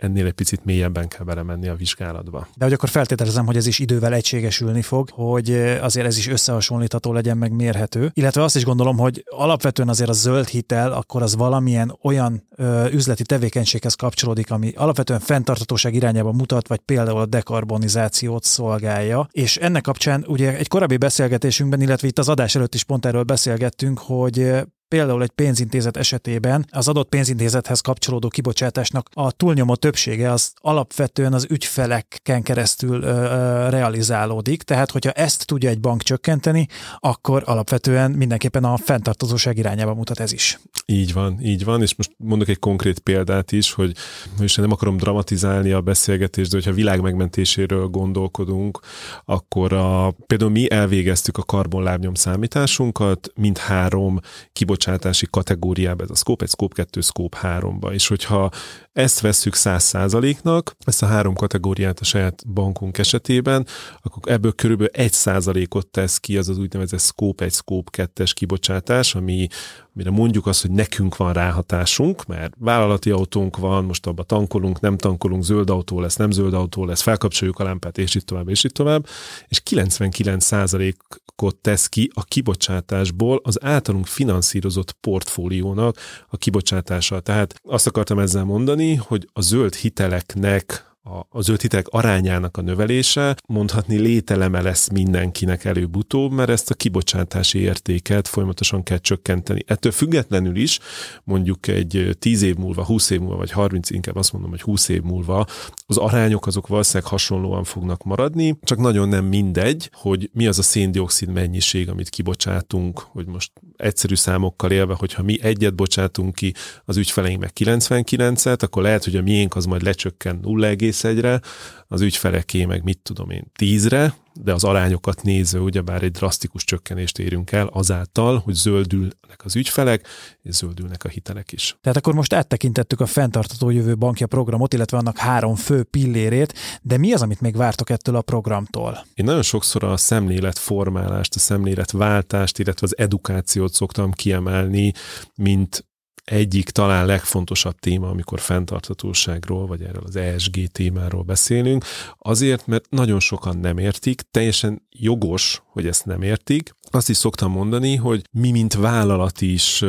ennél 0.06 0.26
egy 0.26 0.34
picit 0.34 0.66
mélyebben 0.66 1.08
kell 1.08 1.26
belemenni 1.26 1.68
a 1.68 1.76
vizsgálatba. 1.76 2.48
De 2.56 2.64
hogy 2.64 2.74
akkor 2.74 2.90
feltételezem, 2.90 3.46
hogy 3.46 3.56
ez 3.56 3.68
is 3.68 3.80
idővel 3.80 4.14
egységesülni 4.14 4.82
fog, 4.82 5.10
hogy 5.12 5.52
azért 5.82 6.06
ez 6.06 6.18
is 6.18 6.28
összehasonlítható 6.28 7.14
legyen, 7.14 7.38
meg 7.38 7.52
mérhető. 7.52 8.12
Illetve 8.14 8.44
azt 8.44 8.56
is 8.56 8.66
gondolom, 8.66 8.98
hogy 8.98 9.24
alapvetően 9.30 9.90
azért 9.90 10.10
a 10.10 10.14
zöld 10.14 10.48
hitel, 10.48 10.92
akkor 10.92 11.22
az 11.22 11.36
valamilyen 11.36 11.98
olyan 12.02 12.48
ö, 12.56 12.88
üzleti 12.92 13.24
tevékenységhez 13.24 13.94
kapcsolódik, 13.94 14.52
ami 14.52 14.72
alapvetően 14.76 15.20
fenntartatóság 15.20 15.94
irányába 15.94 16.32
mutat, 16.32 16.68
vagy 16.68 16.80
például 16.80 17.20
a 17.20 17.26
dekarbonizációt 17.26 18.44
szolgálja. 18.44 19.28
És 19.32 19.58
ennek 19.58 19.82
kapcsán 19.82 20.26
ugye 20.28 20.58
egy 20.58 20.68
korábbi 20.68 20.98
beszélgetésünkben, 20.98 21.82
illetve 21.82 22.08
itt 22.08 22.20
az 22.20 22.30
adás 22.30 22.56
előtt 22.56 22.74
is 22.74 22.84
pont 22.84 23.06
erről 23.06 23.24
beszélgettünk, 23.24 24.00
hogy 24.00 24.66
Például 24.96 25.22
egy 25.24 25.32
pénzintézet 25.32 25.98
esetében 25.98 26.66
az 26.72 26.88
adott 26.88 27.10
pénzintézethez 27.10 27.80
kapcsolódó 27.80 28.28
kibocsátásnak 28.28 29.10
a 29.14 29.32
túlnyomó 29.32 29.76
többsége 29.76 30.32
az 30.32 30.54
alapvetően 30.62 31.34
az 31.34 31.46
ügyfeleken 31.50 32.42
keresztül 32.44 33.04
ö, 33.04 33.08
ö, 33.08 33.70
realizálódik, 33.70 34.64
tehát 34.64 34.92
hogyha 34.92 35.12
ezt 35.12 35.46
tudja 35.46 35.70
egy 35.70 35.80
bank 35.80 36.02
csökkenteni, 36.02 36.68
akkor 37.00 37.44
alapvetően 37.46 38.12
mindenképpen 38.12 38.64
a 38.64 38.78
fenntartozóság 38.78 39.58
irányába 39.58 39.94
mutat 39.94 40.20
ez 40.20 40.32
is. 40.32 40.60
Így 40.88 41.14
van, 41.14 41.40
így 41.42 41.64
van, 41.64 41.82
és 41.82 41.96
most 41.96 42.12
mondok 42.18 42.48
egy 42.48 42.60
konkrét 42.60 43.00
példát 43.00 43.52
is, 43.52 43.72
hogy 43.72 43.96
és 44.40 44.56
nem 44.56 44.72
akarom 44.72 44.98
dramatizálni 44.98 45.72
a 45.72 45.82
beszélgetést, 45.82 46.50
de 46.50 46.56
hogyha 46.56 46.72
világ 46.72 47.02
megmentéséről 47.02 47.88
gondolkodunk, 47.88 48.80
akkor 49.26 49.74
a, 49.74 50.16
például 50.26 50.52
mi 50.52 50.72
elvégeztük 50.72 51.38
a 51.38 51.44
karbonlábnyom 51.44 52.14
számításunkat, 52.14 53.32
mind 53.36 53.58
három 53.58 54.20
kibocsátás 54.54 54.96
kibocsátási 54.96 55.28
kategóriába, 55.30 56.04
ez 56.04 56.10
a 56.10 56.16
Scope 56.16 56.44
1, 56.44 56.50
Scope 56.50 56.76
2, 56.76 57.02
Scope 57.02 57.38
3-ba. 57.42 57.94
És 57.94 58.08
hogyha 58.08 58.52
ezt 58.96 59.20
vesszük 59.20 59.54
100%-nak, 59.58 60.76
ezt 60.86 61.04
a 61.04 61.06
három 61.06 61.34
kategóriát 61.34 62.00
a 62.00 62.04
saját 62.04 62.48
bankunk 62.48 62.98
esetében, 62.98 63.66
akkor 64.02 64.32
ebből 64.32 64.54
körülbelül 64.54 64.92
1%-ot 64.94 65.88
tesz 65.88 66.18
ki 66.18 66.38
az 66.38 66.50
az 66.50 66.58
úgynevezett 66.58 67.00
Scope 67.00 67.46
1, 67.46 67.52
Scope 67.52 68.10
2-es 68.16 68.32
kibocsátás, 68.34 69.16
ami, 69.16 69.48
amire 69.96 70.10
mondjuk 70.10 70.48
azt, 70.48 70.62
hogy 70.62 70.72
nekünk 70.72 71.18
van 71.18 71.34
ráhatásunk, 71.34 72.26
mert 72.26 72.54
vállalati 72.60 73.12
autónk 73.12 73.58
van, 73.58 73.86
most 73.86 74.08
abba 74.08 74.24
tankolunk, 74.24 74.80
nem 74.80 74.98
tankolunk, 74.98 75.44
zöld 75.44 75.70
autó 75.70 76.00
lesz, 76.00 76.16
nem 76.16 76.32
zöld 76.32 76.54
autó 76.54 76.86
lesz, 76.86 77.02
felkapcsoljuk 77.02 77.60
a 77.60 77.64
lámpát, 77.64 77.98
és 77.98 78.16
itt 78.16 78.26
tovább, 78.26 78.50
és 78.50 78.64
itt 78.64 78.74
tovább, 78.74 79.08
és 79.48 79.62
99%-ot 79.70 81.56
tesz 81.56 81.88
ki 81.88 82.12
a 82.14 82.24
kibocsátásból 82.24 83.40
az 83.44 83.64
általunk 83.64 84.06
finanszírozott 84.06 84.92
portfóliónak 84.92 85.98
a 86.30 86.38
kibocsátása. 86.38 87.20
Tehát 87.20 87.60
azt 87.64 87.88
akartam 87.88 88.20
ezzel 88.20 88.44
mondani, 88.44 88.84
hogy 88.94 89.28
a 89.34 89.42
zöld 89.42 89.76
hiteleknek 89.76 90.96
a, 91.08 91.28
a 91.30 91.42
zöld 91.42 91.62
hitelek 91.62 91.88
arányának 91.88 92.58
a 92.58 92.62
növelése 92.62 93.36
mondhatni 93.48 93.98
lételeme 93.98 94.62
lesz 94.62 94.90
mindenkinek 94.90 95.66
előbb-utóbb, 95.66 96.32
mert 96.32 96.50
ezt 96.50 96.70
a 96.70 96.74
kibocsátási 96.74 97.60
értéket 97.60 98.28
folyamatosan 98.28 98.84
kell 98.84 98.98
csökkenteni. 98.98 99.64
Ettől 99.68 99.92
függetlenül 99.92 100.56
is 100.56 100.80
mondjuk 101.24 101.68
egy 101.68 102.16
10 102.20 102.42
év 102.42 102.56
múlva, 102.56 102.86
20 102.86 103.10
év 103.10 103.20
múlva, 103.20 103.36
vagy 103.36 103.52
30, 103.52 103.90
inkább 103.90 104.16
azt 104.16 104.32
mondom, 104.34 104.50
hogy 104.50 104.62
20 104.62 104.88
év 104.88 105.02
múlva 105.02 105.46
az 105.86 105.98
arányok 105.98 106.48
azok 106.48 106.68
valószínűleg 106.68 107.10
hasonlóan 107.12 107.64
fognak 107.64 108.04
maradni, 108.04 108.58
csak 108.64 108.78
nagyon 108.78 109.10
nem 109.10 109.26
mindegy, 109.26 109.90
hogy 109.94 110.30
mi 110.34 110.48
az 110.48 110.60
a 110.60 110.64
széndiokszid 110.64 111.30
mennyiség, 111.30 111.90
amit 111.90 112.10
kibocsátunk, 112.10 113.00
hogy 113.00 113.26
most 113.26 113.52
egyszerű 113.78 114.16
számokkal 114.16 114.72
élve, 114.72 114.94
hogyha 114.94 115.24
mi 115.24 115.38
egyet 115.42 115.76
bocsátunk 115.76 116.36
ki, 116.36 116.54
az 116.86 116.98
ügyfeleink 116.98 117.40
meg 117.40 117.52
99-et, 117.60 118.62
akkor 118.62 118.84
lehet, 118.84 119.04
hogy 119.04 119.16
a 119.16 119.22
miénk 119.22 119.56
az 119.56 119.66
majd 119.66 119.82
lecsökken 119.82 120.40
0,1-re, 120.44 121.42
az 121.88 122.02
ügyfeleké 122.02 122.66
meg 122.66 122.84
mit 122.84 123.00
tudom 123.04 123.30
én 123.30 123.52
10-re, 123.60 124.14
de 124.42 124.54
az 124.54 124.64
arányokat 124.64 125.22
nézve 125.22 125.60
ugyebár 125.60 126.04
egy 126.04 126.12
drasztikus 126.12 126.64
csökkenést 126.64 127.20
érünk 127.20 127.52
el 127.52 127.68
azáltal, 127.68 128.38
hogy 128.38 128.54
zöldülnek 128.54 129.42
az 129.44 129.56
ügyfelek, 129.56 130.08
és 130.42 130.56
zöldülnek 130.56 131.04
a 131.04 131.10
hitelek 131.10 131.52
is. 131.52 131.78
Tehát 131.82 131.98
akkor 131.98 132.14
most 132.14 132.34
áttekintettük 132.34 133.00
a 133.00 133.06
fenntartató 133.06 133.70
jövő 133.70 133.96
bankja 133.96 134.28
programot, 134.28 134.74
illetve 134.74 134.98
annak 134.98 135.18
három 135.18 135.56
fő 135.56 135.84
pillérét, 135.84 136.54
de 136.82 136.98
mi 136.98 137.14
az, 137.14 137.22
amit 137.22 137.42
még 137.42 137.56
vártok 137.56 137.90
ettől 137.90 138.16
a 138.16 138.22
programtól? 138.22 139.06
Én 139.14 139.26
nagyon 139.26 139.42
sokszor 139.42 139.84
a 139.84 139.98
szemléletformálást, 139.98 141.36
a 141.36 141.40
szemléletváltást, 141.40 142.60
illetve 142.60 142.86
az 142.86 142.98
edukációt 142.98 143.74
szoktam 143.74 144.12
kiemelni, 144.12 144.94
mint 145.36 145.86
egyik 146.26 146.70
talán 146.70 147.06
legfontosabb 147.06 147.80
téma, 147.80 148.10
amikor 148.10 148.40
fenntarthatóságról, 148.40 149.68
vagy 149.68 149.82
erről 149.82 150.04
az 150.06 150.16
ESG 150.16 150.68
témáról 150.72 151.24
beszélünk, 151.24 151.86
azért, 152.18 152.68
mert 152.68 152.90
nagyon 152.90 153.20
sokan 153.20 153.58
nem 153.58 153.78
értik, 153.78 154.22
teljesen 154.32 154.82
jogos, 154.90 155.62
hogy 155.66 155.88
ezt 155.88 156.06
nem 156.06 156.22
értik. 156.22 156.76
Azt 156.90 157.10
is 157.10 157.18
szoktam 157.18 157.52
mondani, 157.52 157.96
hogy 157.96 158.28
mi, 158.32 158.52
mint 158.52 158.74
vállalat 158.74 159.42
is 159.42 159.84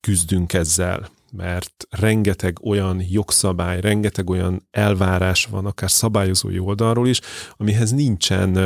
küzdünk 0.00 0.52
ezzel 0.52 1.08
mert 1.32 1.86
rengeteg 1.90 2.58
olyan 2.64 3.02
jogszabály, 3.08 3.80
rengeteg 3.80 4.30
olyan 4.30 4.66
elvárás 4.70 5.44
van, 5.44 5.66
akár 5.66 5.90
szabályozói 5.90 6.58
oldalról 6.58 7.08
is, 7.08 7.20
amihez 7.56 7.90
nincsen 7.90 8.58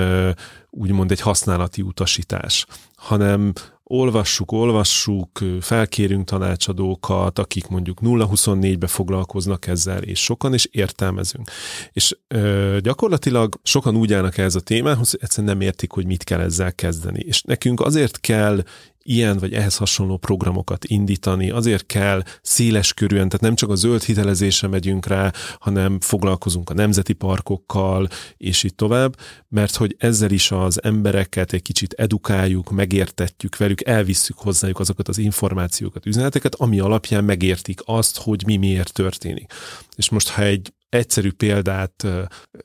úgymond 0.71 1.11
egy 1.11 1.21
használati 1.21 1.83
utasítás, 1.83 2.67
hanem 2.95 3.53
olvassuk, 3.93 4.53
olvassuk, 4.53 5.39
felkérünk 5.61 6.25
tanácsadókat, 6.25 7.39
akik 7.39 7.69
mondjuk 7.69 7.99
0-24-be 8.03 8.87
foglalkoznak 8.87 9.67
ezzel, 9.67 10.03
és 10.03 10.23
sokan, 10.23 10.53
és 10.53 10.69
értelmezünk. 10.71 11.51
És 11.93 12.17
ö, 12.29 12.79
gyakorlatilag 12.81 13.61
sokan 13.63 13.97
úgy 13.97 14.13
állnak 14.13 14.39
ez 14.39 14.55
a 14.55 14.61
témához, 14.61 15.11
hogy 15.11 15.21
egyszerűen 15.23 15.57
nem 15.57 15.67
értik, 15.67 15.91
hogy 15.91 16.07
mit 16.07 16.25
kell 16.25 16.41
ezzel 16.41 16.75
kezdeni. 16.75 17.21
És 17.21 17.43
nekünk 17.43 17.81
azért 17.81 18.21
kell 18.21 18.63
ilyen 19.03 19.39
vagy 19.39 19.53
ehhez 19.53 19.77
hasonló 19.77 20.17
programokat 20.17 20.85
indítani, 20.85 21.51
azért 21.51 21.87
kell 21.87 22.23
széles 22.43 22.95
körűen, 22.95 23.29
tehát 23.29 23.45
nem 23.45 23.55
csak 23.55 23.71
a 23.71 23.75
zöld 23.75 24.03
hitelezésre 24.03 24.69
megyünk 24.69 25.07
rá, 25.07 25.33
hanem 25.59 26.01
foglalkozunk 26.01 26.71
a 26.71 26.75
nemzeti 26.75 27.13
parkokkal, 27.13 28.09
és 28.37 28.63
így 28.63 28.75
tovább, 28.75 29.17
mert 29.49 29.77
hogy 29.77 29.97
ezzel 29.99 30.31
is 30.31 30.51
az 30.51 30.83
embereket 30.83 31.53
egy 31.53 31.63
kicsit 31.63 31.93
edukáljuk, 31.93 32.71
megértetjük 32.71 33.57
velük, 33.57 33.87
elvisszük 33.87 34.39
hozzájuk 34.39 34.79
azokat 34.79 35.09
az 35.09 35.19
információkat, 35.19 36.07
üzeneteket, 36.07 36.55
ami 36.55 36.81
alapján 36.81 37.25
megértik 37.25 37.81
azt, 37.85 38.19
hogy 38.19 38.43
mi 38.47 38.57
miért 38.57 38.93
történik. 38.93 39.53
És 39.97 40.09
most, 40.09 40.29
ha 40.29 40.43
egy 40.43 40.73
egyszerű 40.91 41.31
példát 41.31 42.07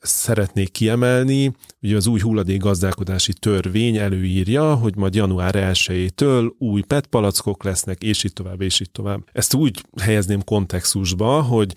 szeretnék 0.00 0.70
kiemelni. 0.70 1.52
Ugye 1.82 1.96
az 1.96 2.06
új 2.06 2.20
hulladék 2.20 2.60
gazdálkodási 2.60 3.32
törvény 3.32 3.96
előírja, 3.96 4.74
hogy 4.74 4.96
majd 4.96 5.14
január 5.14 5.54
1-től 5.58 6.50
új 6.58 6.82
PET 6.82 7.06
palackok 7.06 7.64
lesznek, 7.64 8.02
és 8.02 8.24
így 8.24 8.32
tovább, 8.32 8.60
és 8.60 8.80
így 8.80 8.90
tovább. 8.90 9.20
Ezt 9.32 9.54
úgy 9.54 9.84
helyezném 10.00 10.44
kontextusba, 10.44 11.42
hogy 11.42 11.72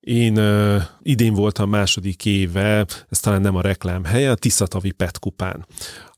én 0.00 0.38
uh, 0.38 0.82
idén 1.02 1.34
voltam 1.34 1.68
második 1.68 2.24
éve, 2.24 2.86
ez 3.08 3.20
talán 3.20 3.40
nem 3.40 3.56
a 3.56 3.60
reklám 3.60 4.04
helye, 4.04 4.30
a 4.30 4.34
Tiszatavi 4.34 4.90
PET 4.90 5.18
kupán 5.18 5.66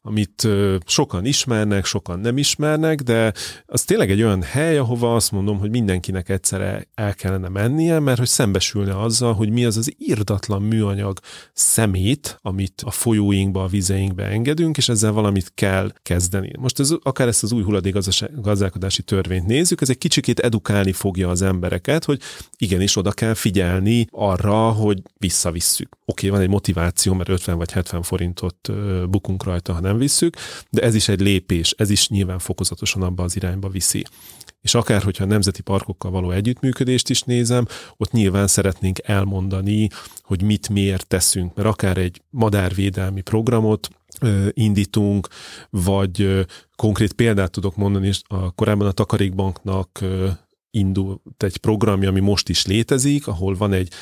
amit 0.03 0.49
sokan 0.87 1.25
ismernek, 1.25 1.85
sokan 1.85 2.21
nem 2.21 2.39
ismernek, 2.39 3.01
de 3.01 3.33
az 3.67 3.85
tényleg 3.85 4.11
egy 4.11 4.23
olyan 4.23 4.43
hely, 4.43 4.79
ahova 4.79 5.15
azt 5.15 5.33
mondom, 5.33 5.59
hogy 5.59 5.71
mindenkinek 5.71 6.29
egyszerre 6.29 6.87
el 6.95 7.15
kellene 7.15 7.49
mennie, 7.49 7.99
mert 7.99 8.19
hogy 8.19 8.29
szembesülne 8.29 9.01
azzal, 9.01 9.35
hogy 9.35 9.51
mi 9.51 9.65
az 9.65 9.77
az 9.77 9.95
írdatlan 9.99 10.63
műanyag 10.63 11.19
szemét, 11.53 12.39
amit 12.41 12.83
a 12.85 12.91
folyóinkba, 12.91 13.63
a 13.63 13.67
vizeinkbe 13.67 14.25
engedünk, 14.25 14.77
és 14.77 14.89
ezzel 14.89 15.13
valamit 15.13 15.53
kell 15.55 15.93
kezdeni. 16.03 16.53
Most 16.59 16.81
ez, 16.81 16.91
akár 17.03 17.29
ezt 17.29 17.43
az 17.43 17.53
új 17.53 17.63
hulladékgazdálkodási 17.63 19.03
törvényt 19.03 19.47
nézzük, 19.47 19.81
ez 19.81 19.91
egy 19.91 19.99
kicsikét 19.99 20.39
edukálni 20.39 20.93
fogja 20.93 21.29
az 21.29 21.43
embereket, 21.43 22.05
hogy 22.05 22.21
igenis 22.57 22.97
oda 22.97 23.11
kell 23.11 23.35
figyelni 23.35 24.07
arra, 24.11 24.71
hogy 24.71 25.03
visszavisszük. 25.19 25.89
Oké, 26.05 26.27
okay, 26.27 26.39
van 26.39 26.41
egy 26.41 26.53
motiváció, 26.53 27.15
mert 27.15 27.29
50 27.29 27.57
vagy 27.57 27.73
70 27.73 28.03
forintot 28.03 28.71
bukunk 29.11 29.45
rajta, 29.45 29.73
ha 29.73 29.81
nem 29.81 29.92
nem 29.93 30.01
visszük, 30.01 30.37
de 30.71 30.83
ez 30.83 30.95
is 30.95 31.09
egy 31.09 31.21
lépés, 31.21 31.75
ez 31.77 31.91
is 31.91 32.09
nyilván 32.09 32.39
fokozatosan 32.39 33.03
abba 33.03 33.23
az 33.23 33.37
irányba 33.37 33.69
viszi. 33.69 34.05
És 34.61 34.75
akár, 34.75 35.03
hogyha 35.03 35.25
a 35.25 35.27
nemzeti 35.27 35.63
parkokkal 35.63 36.11
való 36.11 36.31
együttműködést 36.31 37.11
is 37.11 37.23
nézem, 37.23 37.67
ott 37.97 38.13
nyilván 38.13 38.47
szeretnénk 38.47 38.99
elmondani, 39.03 39.89
hogy 40.23 40.43
mit 40.43 40.69
miért 40.69 41.07
teszünk, 41.07 41.55
mert 41.55 41.69
akár 41.69 41.99
egy 41.99 42.23
madárvédelmi 42.31 43.21
programot 43.21 43.89
indítunk, 44.51 45.29
vagy 45.71 46.47
konkrét 46.77 47.13
példát 47.13 47.51
tudok 47.51 47.77
mondani, 47.77 48.07
és 48.07 48.21
a, 48.27 48.51
korábban 48.51 48.87
a 48.87 48.93
Takarékbanknak 48.93 50.05
indult 50.71 51.21
egy 51.43 51.57
programja, 51.57 52.09
ami 52.09 52.21
most 52.21 52.49
is 52.49 52.67
létezik, 52.67 53.27
ahol 53.27 53.55
van 53.55 53.73
egy 53.73 53.93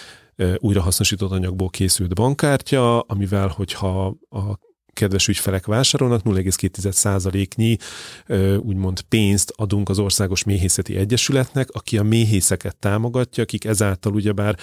újrahasznosított 0.59 1.31
anyagból 1.31 1.71
készült 1.71 2.15
bankkártya, 2.15 3.01
amivel, 3.01 3.49
hogyha 3.49 4.07
a 4.31 4.59
kedves 4.93 5.29
ügyfelek 5.29 5.67
vásárolnak, 5.67 6.23
0,2%-nyi 6.25 7.79
úgymond 8.59 9.01
pénzt 9.01 9.53
adunk 9.57 9.89
az 9.89 9.99
Országos 9.99 10.45
Méhészeti 10.45 10.97
Egyesületnek, 10.97 11.71
aki 11.71 11.99
a 11.99 12.03
méhészeket 12.03 12.77
támogatja, 12.77 13.43
akik 13.43 13.65
ezáltal 13.65 14.15
ugyebár 14.15 14.57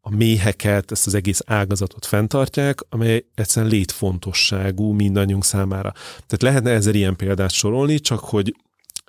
a 0.00 0.10
méheket, 0.16 0.90
ezt 0.90 1.06
az 1.06 1.14
egész 1.14 1.40
ágazatot 1.46 2.06
fenntartják, 2.06 2.80
amely 2.88 3.24
egyszerűen 3.34 3.72
létfontosságú 3.72 4.92
mindannyiunk 4.92 5.44
számára. 5.44 5.92
Tehát 6.12 6.42
lehetne 6.42 6.70
ezzel 6.70 6.94
ilyen 6.94 7.16
példát 7.16 7.50
sorolni, 7.50 7.98
csak 7.98 8.20
hogy 8.20 8.54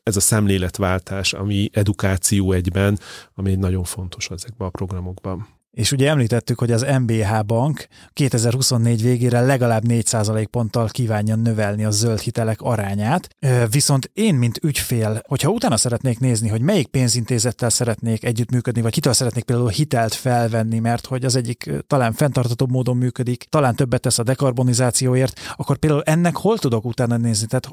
ez 0.03 0.15
a 0.15 0.19
szemléletváltás, 0.19 1.33
ami 1.33 1.69
edukáció 1.73 2.51
egyben, 2.51 2.99
ami 3.33 3.55
nagyon 3.55 3.83
fontos 3.83 4.29
ezekben 4.29 4.67
a 4.67 4.71
programokban. 4.71 5.56
És 5.77 5.91
ugye 5.91 6.09
említettük, 6.09 6.59
hogy 6.59 6.71
az 6.71 6.85
MBH 7.01 7.45
bank 7.45 7.87
2024 8.13 9.01
végére 9.01 9.41
legalább 9.41 9.83
4% 9.87 10.47
ponttal 10.51 10.87
kívánja 10.87 11.35
növelni 11.35 11.85
a 11.85 11.91
zöld 11.91 12.19
hitelek 12.19 12.61
arányát. 12.61 13.27
Viszont 13.69 14.09
én, 14.13 14.35
mint 14.35 14.59
ügyfél, 14.63 15.21
hogyha 15.27 15.49
utána 15.49 15.77
szeretnék 15.77 16.19
nézni, 16.19 16.49
hogy 16.49 16.61
melyik 16.61 16.87
pénzintézettel 16.87 17.69
szeretnék 17.69 18.23
együttműködni, 18.23 18.81
vagy 18.81 18.91
kitől 18.91 19.13
szeretnék 19.13 19.43
például 19.43 19.69
hitelt 19.69 20.13
felvenni, 20.13 20.79
mert 20.79 21.05
hogy 21.05 21.25
az 21.25 21.35
egyik 21.35 21.71
talán 21.87 22.13
fenntartatóbb 22.13 22.71
módon 22.71 22.97
működik, 22.97 23.45
talán 23.49 23.75
többet 23.75 24.01
tesz 24.01 24.19
a 24.19 24.23
dekarbonizációért, 24.23 25.39
akkor 25.55 25.77
például 25.77 26.03
ennek 26.03 26.35
hol 26.35 26.57
tudok 26.57 26.85
utána 26.85 27.17
nézni? 27.17 27.47
Tehát 27.47 27.69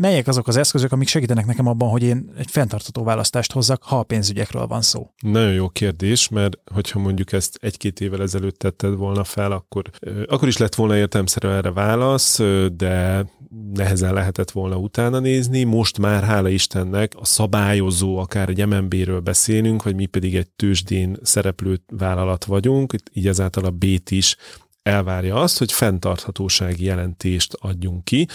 melyek 0.00 0.26
azok 0.26 0.48
az 0.48 0.56
eszközök, 0.56 0.92
amik 0.92 1.08
segítenek 1.08 1.46
nekem 1.46 1.66
abban, 1.66 1.88
hogy 1.88 2.02
én 2.02 2.30
egy 2.38 2.50
fenntartató 2.50 3.02
választást 3.02 3.52
hozzak, 3.52 3.82
ha 3.82 3.98
a 3.98 4.02
pénzügyekről 4.02 4.66
van 4.66 4.82
szó? 4.82 5.10
Nagyon 5.20 5.52
jó 5.52 5.68
kérdés, 5.68 6.28
mert 6.28 6.58
hogyha 6.72 7.02
mondjuk 7.04 7.32
ezt 7.32 7.58
egy-két 7.60 8.00
évvel 8.00 8.22
ezelőtt 8.22 8.58
tetted 8.58 8.96
volna 8.96 9.24
fel, 9.24 9.52
akkor, 9.52 9.90
akkor 10.26 10.48
is 10.48 10.56
lett 10.56 10.74
volna 10.74 10.96
értelmszerű 10.96 11.48
erre 11.48 11.72
válasz, 11.72 12.40
de 12.72 13.24
nehezen 13.72 14.14
lehetett 14.14 14.50
volna 14.50 14.76
utána 14.76 15.18
nézni. 15.18 15.64
Most 15.64 15.98
már, 15.98 16.22
hála 16.22 16.48
Istennek, 16.48 17.12
a 17.16 17.24
szabályozó, 17.24 18.16
akár 18.18 18.48
egy 18.48 18.66
MNB-ről 18.66 19.20
beszélünk, 19.20 19.82
vagy 19.82 19.94
mi 19.94 20.06
pedig 20.06 20.36
egy 20.36 20.50
tőzsdén 20.50 21.16
szereplő 21.22 21.80
vállalat 21.86 22.44
vagyunk, 22.44 22.94
így 23.12 23.26
ezáltal 23.26 23.64
a 23.64 23.70
B-t 23.70 24.10
is 24.10 24.36
elvárja 24.82 25.34
azt, 25.34 25.58
hogy 25.58 25.72
fenntarthatósági 25.72 26.84
jelentést 26.84 27.54
adjunk 27.54 28.04
ki, 28.04 28.26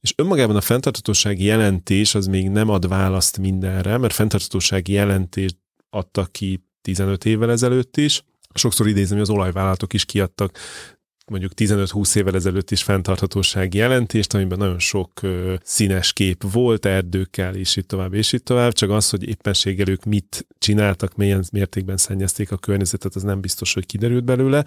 és 0.00 0.12
önmagában 0.16 0.56
a 0.56 0.60
fenntarthatósági 0.60 1.44
jelentés 1.44 2.14
az 2.14 2.26
még 2.26 2.48
nem 2.48 2.68
ad 2.68 2.88
választ 2.88 3.38
mindenre, 3.38 3.96
mert 3.98 4.14
fenntarthatósági 4.14 4.92
jelentést 4.92 5.56
adtak 5.90 6.32
ki 6.32 6.64
15 6.82 7.24
évvel 7.24 7.50
ezelőtt 7.50 7.96
is. 7.96 8.24
Sokszor 8.54 8.88
idézem, 8.88 9.18
hogy 9.18 9.28
az 9.28 9.34
olajvállalatok 9.34 9.92
is 9.92 10.04
kiadtak 10.04 10.58
mondjuk 11.30 11.52
15-20 11.56 12.16
évvel 12.16 12.34
ezelőtt 12.34 12.70
is 12.70 12.82
fenntarthatósági 12.82 13.78
jelentést, 13.78 14.34
amiben 14.34 14.58
nagyon 14.58 14.78
sok 14.78 15.22
ö, 15.22 15.54
színes 15.62 16.12
kép 16.12 16.52
volt, 16.52 16.86
erdőkkel, 16.86 17.54
és 17.54 17.76
itt 17.76 17.88
tovább, 17.88 18.14
és 18.14 18.32
itt 18.32 18.44
tovább, 18.44 18.72
csak 18.72 18.90
az, 18.90 19.10
hogy 19.10 19.28
éppenséggel 19.28 19.88
ők 19.88 20.04
mit 20.04 20.46
csináltak, 20.58 21.16
milyen 21.16 21.44
mértékben 21.52 21.96
szennyezték 21.96 22.52
a 22.52 22.56
környezetet, 22.56 23.14
az 23.14 23.22
nem 23.22 23.40
biztos, 23.40 23.74
hogy 23.74 23.86
kiderült 23.86 24.24
belőle, 24.24 24.64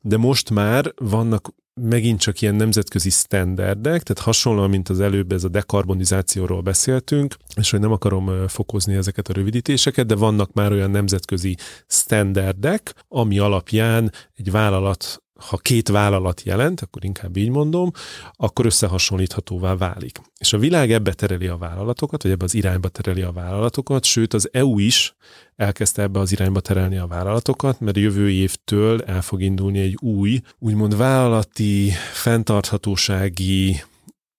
de 0.00 0.16
most 0.16 0.50
már 0.50 0.92
vannak 0.96 1.54
megint 1.80 2.20
csak 2.20 2.40
ilyen 2.40 2.54
nemzetközi 2.54 3.10
standardek, 3.10 4.02
tehát 4.02 4.22
hasonlóan, 4.22 4.70
mint 4.70 4.88
az 4.88 5.00
előbb 5.00 5.32
ez 5.32 5.44
a 5.44 5.48
dekarbonizációról 5.48 6.60
beszéltünk, 6.60 7.36
és 7.56 7.70
hogy 7.70 7.80
nem 7.80 7.92
akarom 7.92 8.48
fokozni 8.48 8.94
ezeket 8.94 9.28
a 9.28 9.32
rövidítéseket, 9.32 10.06
de 10.06 10.14
vannak 10.14 10.52
már 10.52 10.72
olyan 10.72 10.90
nemzetközi 10.90 11.56
standardek, 11.86 12.94
ami 13.08 13.38
alapján 13.38 14.12
egy 14.34 14.50
vállalat 14.50 15.23
ha 15.40 15.56
két 15.56 15.88
vállalat 15.88 16.42
jelent, 16.42 16.80
akkor 16.80 17.04
inkább 17.04 17.36
így 17.36 17.50
mondom, 17.50 17.90
akkor 18.32 18.66
összehasonlíthatóvá 18.66 19.76
válik. 19.76 20.20
És 20.38 20.52
a 20.52 20.58
világ 20.58 20.92
ebbe 20.92 21.12
tereli 21.12 21.46
a 21.46 21.56
vállalatokat, 21.56 22.22
vagy 22.22 22.32
ebbe 22.32 22.44
az 22.44 22.54
irányba 22.54 22.88
tereli 22.88 23.22
a 23.22 23.32
vállalatokat, 23.32 24.04
sőt 24.04 24.34
az 24.34 24.48
EU 24.52 24.78
is 24.78 25.14
elkezdte 25.56 26.02
ebbe 26.02 26.18
az 26.18 26.32
irányba 26.32 26.60
terelni 26.60 26.96
a 26.96 27.06
vállalatokat, 27.06 27.80
mert 27.80 27.96
jövő 27.96 28.30
évtől 28.30 29.02
el 29.02 29.22
fog 29.22 29.42
indulni 29.42 29.78
egy 29.78 29.96
új, 30.00 30.40
úgymond 30.58 30.96
vállalati, 30.96 31.90
fenntarthatósági 32.12 33.82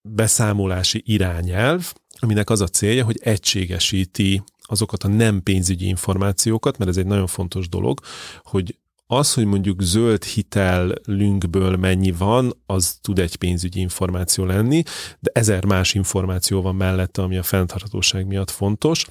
beszámolási 0.01 1.01
irányelv, 1.05 1.93
aminek 2.19 2.49
az 2.49 2.61
a 2.61 2.67
célja, 2.67 3.05
hogy 3.05 3.19
egységesíti 3.23 4.43
azokat 4.61 5.03
a 5.03 5.07
nem 5.07 5.43
pénzügyi 5.43 5.87
információkat, 5.87 6.77
mert 6.77 6.89
ez 6.89 6.97
egy 6.97 7.05
nagyon 7.05 7.27
fontos 7.27 7.69
dolog, 7.69 7.99
hogy 8.43 8.77
az, 9.07 9.33
hogy 9.33 9.45
mondjuk 9.45 9.81
zöld 9.81 10.23
hitelünkből 10.23 11.75
mennyi 11.75 12.11
van, 12.11 12.53
az 12.65 12.97
tud 13.01 13.19
egy 13.19 13.35
pénzügyi 13.35 13.79
információ 13.79 14.45
lenni, 14.45 14.83
de 15.19 15.31
ezer 15.33 15.65
más 15.65 15.93
információ 15.93 16.61
van 16.61 16.75
mellette, 16.75 17.21
ami 17.21 17.37
a 17.37 17.43
fenntarthatóság 17.43 18.27
miatt 18.27 18.51
fontos, 18.51 19.05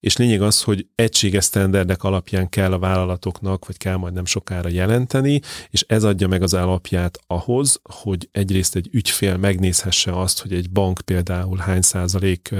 és 0.00 0.16
lényeg 0.16 0.42
az, 0.42 0.62
hogy 0.62 0.86
egységes 0.94 1.44
sztenderdek 1.44 2.02
alapján 2.02 2.48
kell 2.48 2.72
a 2.72 2.78
vállalatoknak, 2.78 3.66
vagy 3.66 3.76
kell 3.76 3.96
majd 3.96 4.14
nem 4.14 4.24
sokára 4.24 4.68
jelenteni, 4.68 5.40
és 5.70 5.84
ez 5.88 6.04
adja 6.04 6.28
meg 6.28 6.42
az 6.42 6.54
alapját 6.54 7.18
ahhoz, 7.26 7.80
hogy 7.82 8.28
egyrészt 8.32 8.76
egy 8.76 8.88
ügyfél 8.92 9.36
megnézhesse 9.36 10.20
azt, 10.20 10.42
hogy 10.42 10.52
egy 10.52 10.70
bank 10.70 11.00
például 11.04 11.56
hány 11.56 11.82
százalék 11.82 12.54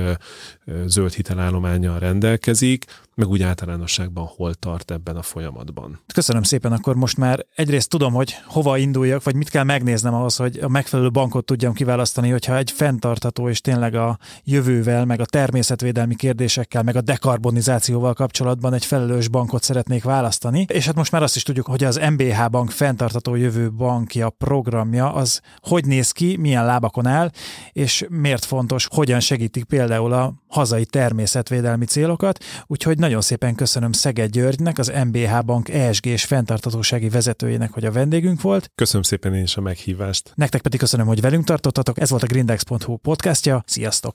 zöld 0.87 1.12
hitelállományjal 1.12 1.99
rendelkezik, 1.99 2.85
meg 3.16 3.28
úgy 3.28 3.42
általánosságban 3.42 4.26
hol 4.37 4.54
tart 4.54 4.90
ebben 4.90 5.16
a 5.16 5.23
folyamatban. 5.23 6.00
Köszönöm 6.14 6.42
szépen, 6.42 6.73
akkor 6.73 6.94
most 6.94 7.16
már 7.16 7.46
egyrészt 7.54 7.88
tudom, 7.88 8.12
hogy 8.12 8.37
hova 8.46 8.76
induljak, 8.76 9.23
vagy 9.23 9.35
mit 9.35 9.49
kell 9.49 9.64
megnéznem 9.64 10.14
ahhoz, 10.14 10.37
hogy 10.37 10.58
a 10.62 10.68
megfelelő 10.68 11.11
bankot 11.11 11.44
tudjam 11.44 11.73
kiválasztani, 11.73 12.30
hogyha 12.30 12.56
egy 12.56 12.70
fenntartható 12.70 13.49
és 13.49 13.61
tényleg 13.61 13.94
a 13.94 14.18
jövővel, 14.44 15.04
meg 15.04 15.20
a 15.20 15.25
természetvédelmi 15.25 16.14
kérdésekkel, 16.14 16.82
meg 16.82 16.96
a 16.96 17.00
dekarbonizációval 17.00 18.14
kapcsolatban 18.14 18.73
egy 18.73 18.85
felelős 18.85 19.28
bankot 19.28 19.62
szeretnék 19.62 20.04
választani. 20.04 20.66
És 20.68 20.87
hát 20.87 20.94
most 20.94 21.12
már 21.12 21.23
azt 21.23 21.37
is 21.37 21.42
tudjuk, 21.42 21.66
hogy 21.66 21.85
az 21.85 22.00
MBH 22.11 22.50
Bank 22.50 22.70
fenntartható 22.70 23.35
jövő 23.35 23.73
bankja 23.73 24.30
programja 24.30 25.12
az 25.12 25.40
hogy 25.61 25.85
néz 25.85 26.11
ki, 26.11 26.37
milyen 26.37 26.64
lábakon 26.64 27.06
áll, 27.06 27.30
és 27.73 28.06
miért 28.08 28.44
fontos, 28.44 28.88
hogyan 28.90 29.20
segítik 29.20 29.64
például 29.64 30.12
a 30.12 30.35
hazai 30.49 30.85
természetvédelmi 30.85 31.85
célokat. 31.85 32.44
Úgyhogy 32.66 32.99
nagyon 33.06 33.20
szépen 33.20 33.54
köszönöm 33.54 33.92
Szeged 33.92 34.30
Györgynek, 34.30 34.78
az 34.78 34.92
MBH 35.06 35.44
Bank 35.44 35.68
ESG 35.68 36.06
és 36.06 36.25
fenntartatósági 36.25 37.08
vezetőjének, 37.08 37.72
hogy 37.72 37.84
a 37.84 37.92
vendégünk 37.92 38.40
volt. 38.40 38.70
Köszönöm 38.75 39.02
szépen 39.02 39.34
én 39.34 39.42
is 39.42 39.56
a 39.56 39.60
meghívást. 39.60 40.32
Nektek 40.34 40.60
pedig 40.60 40.78
köszönöm, 40.78 41.06
hogy 41.06 41.20
velünk 41.20 41.44
tartottatok. 41.44 42.00
Ez 42.00 42.10
volt 42.10 42.22
a 42.22 42.26
grindex.hu 42.26 42.96
podcastja. 42.96 43.62
Sziasztok! 43.66 44.14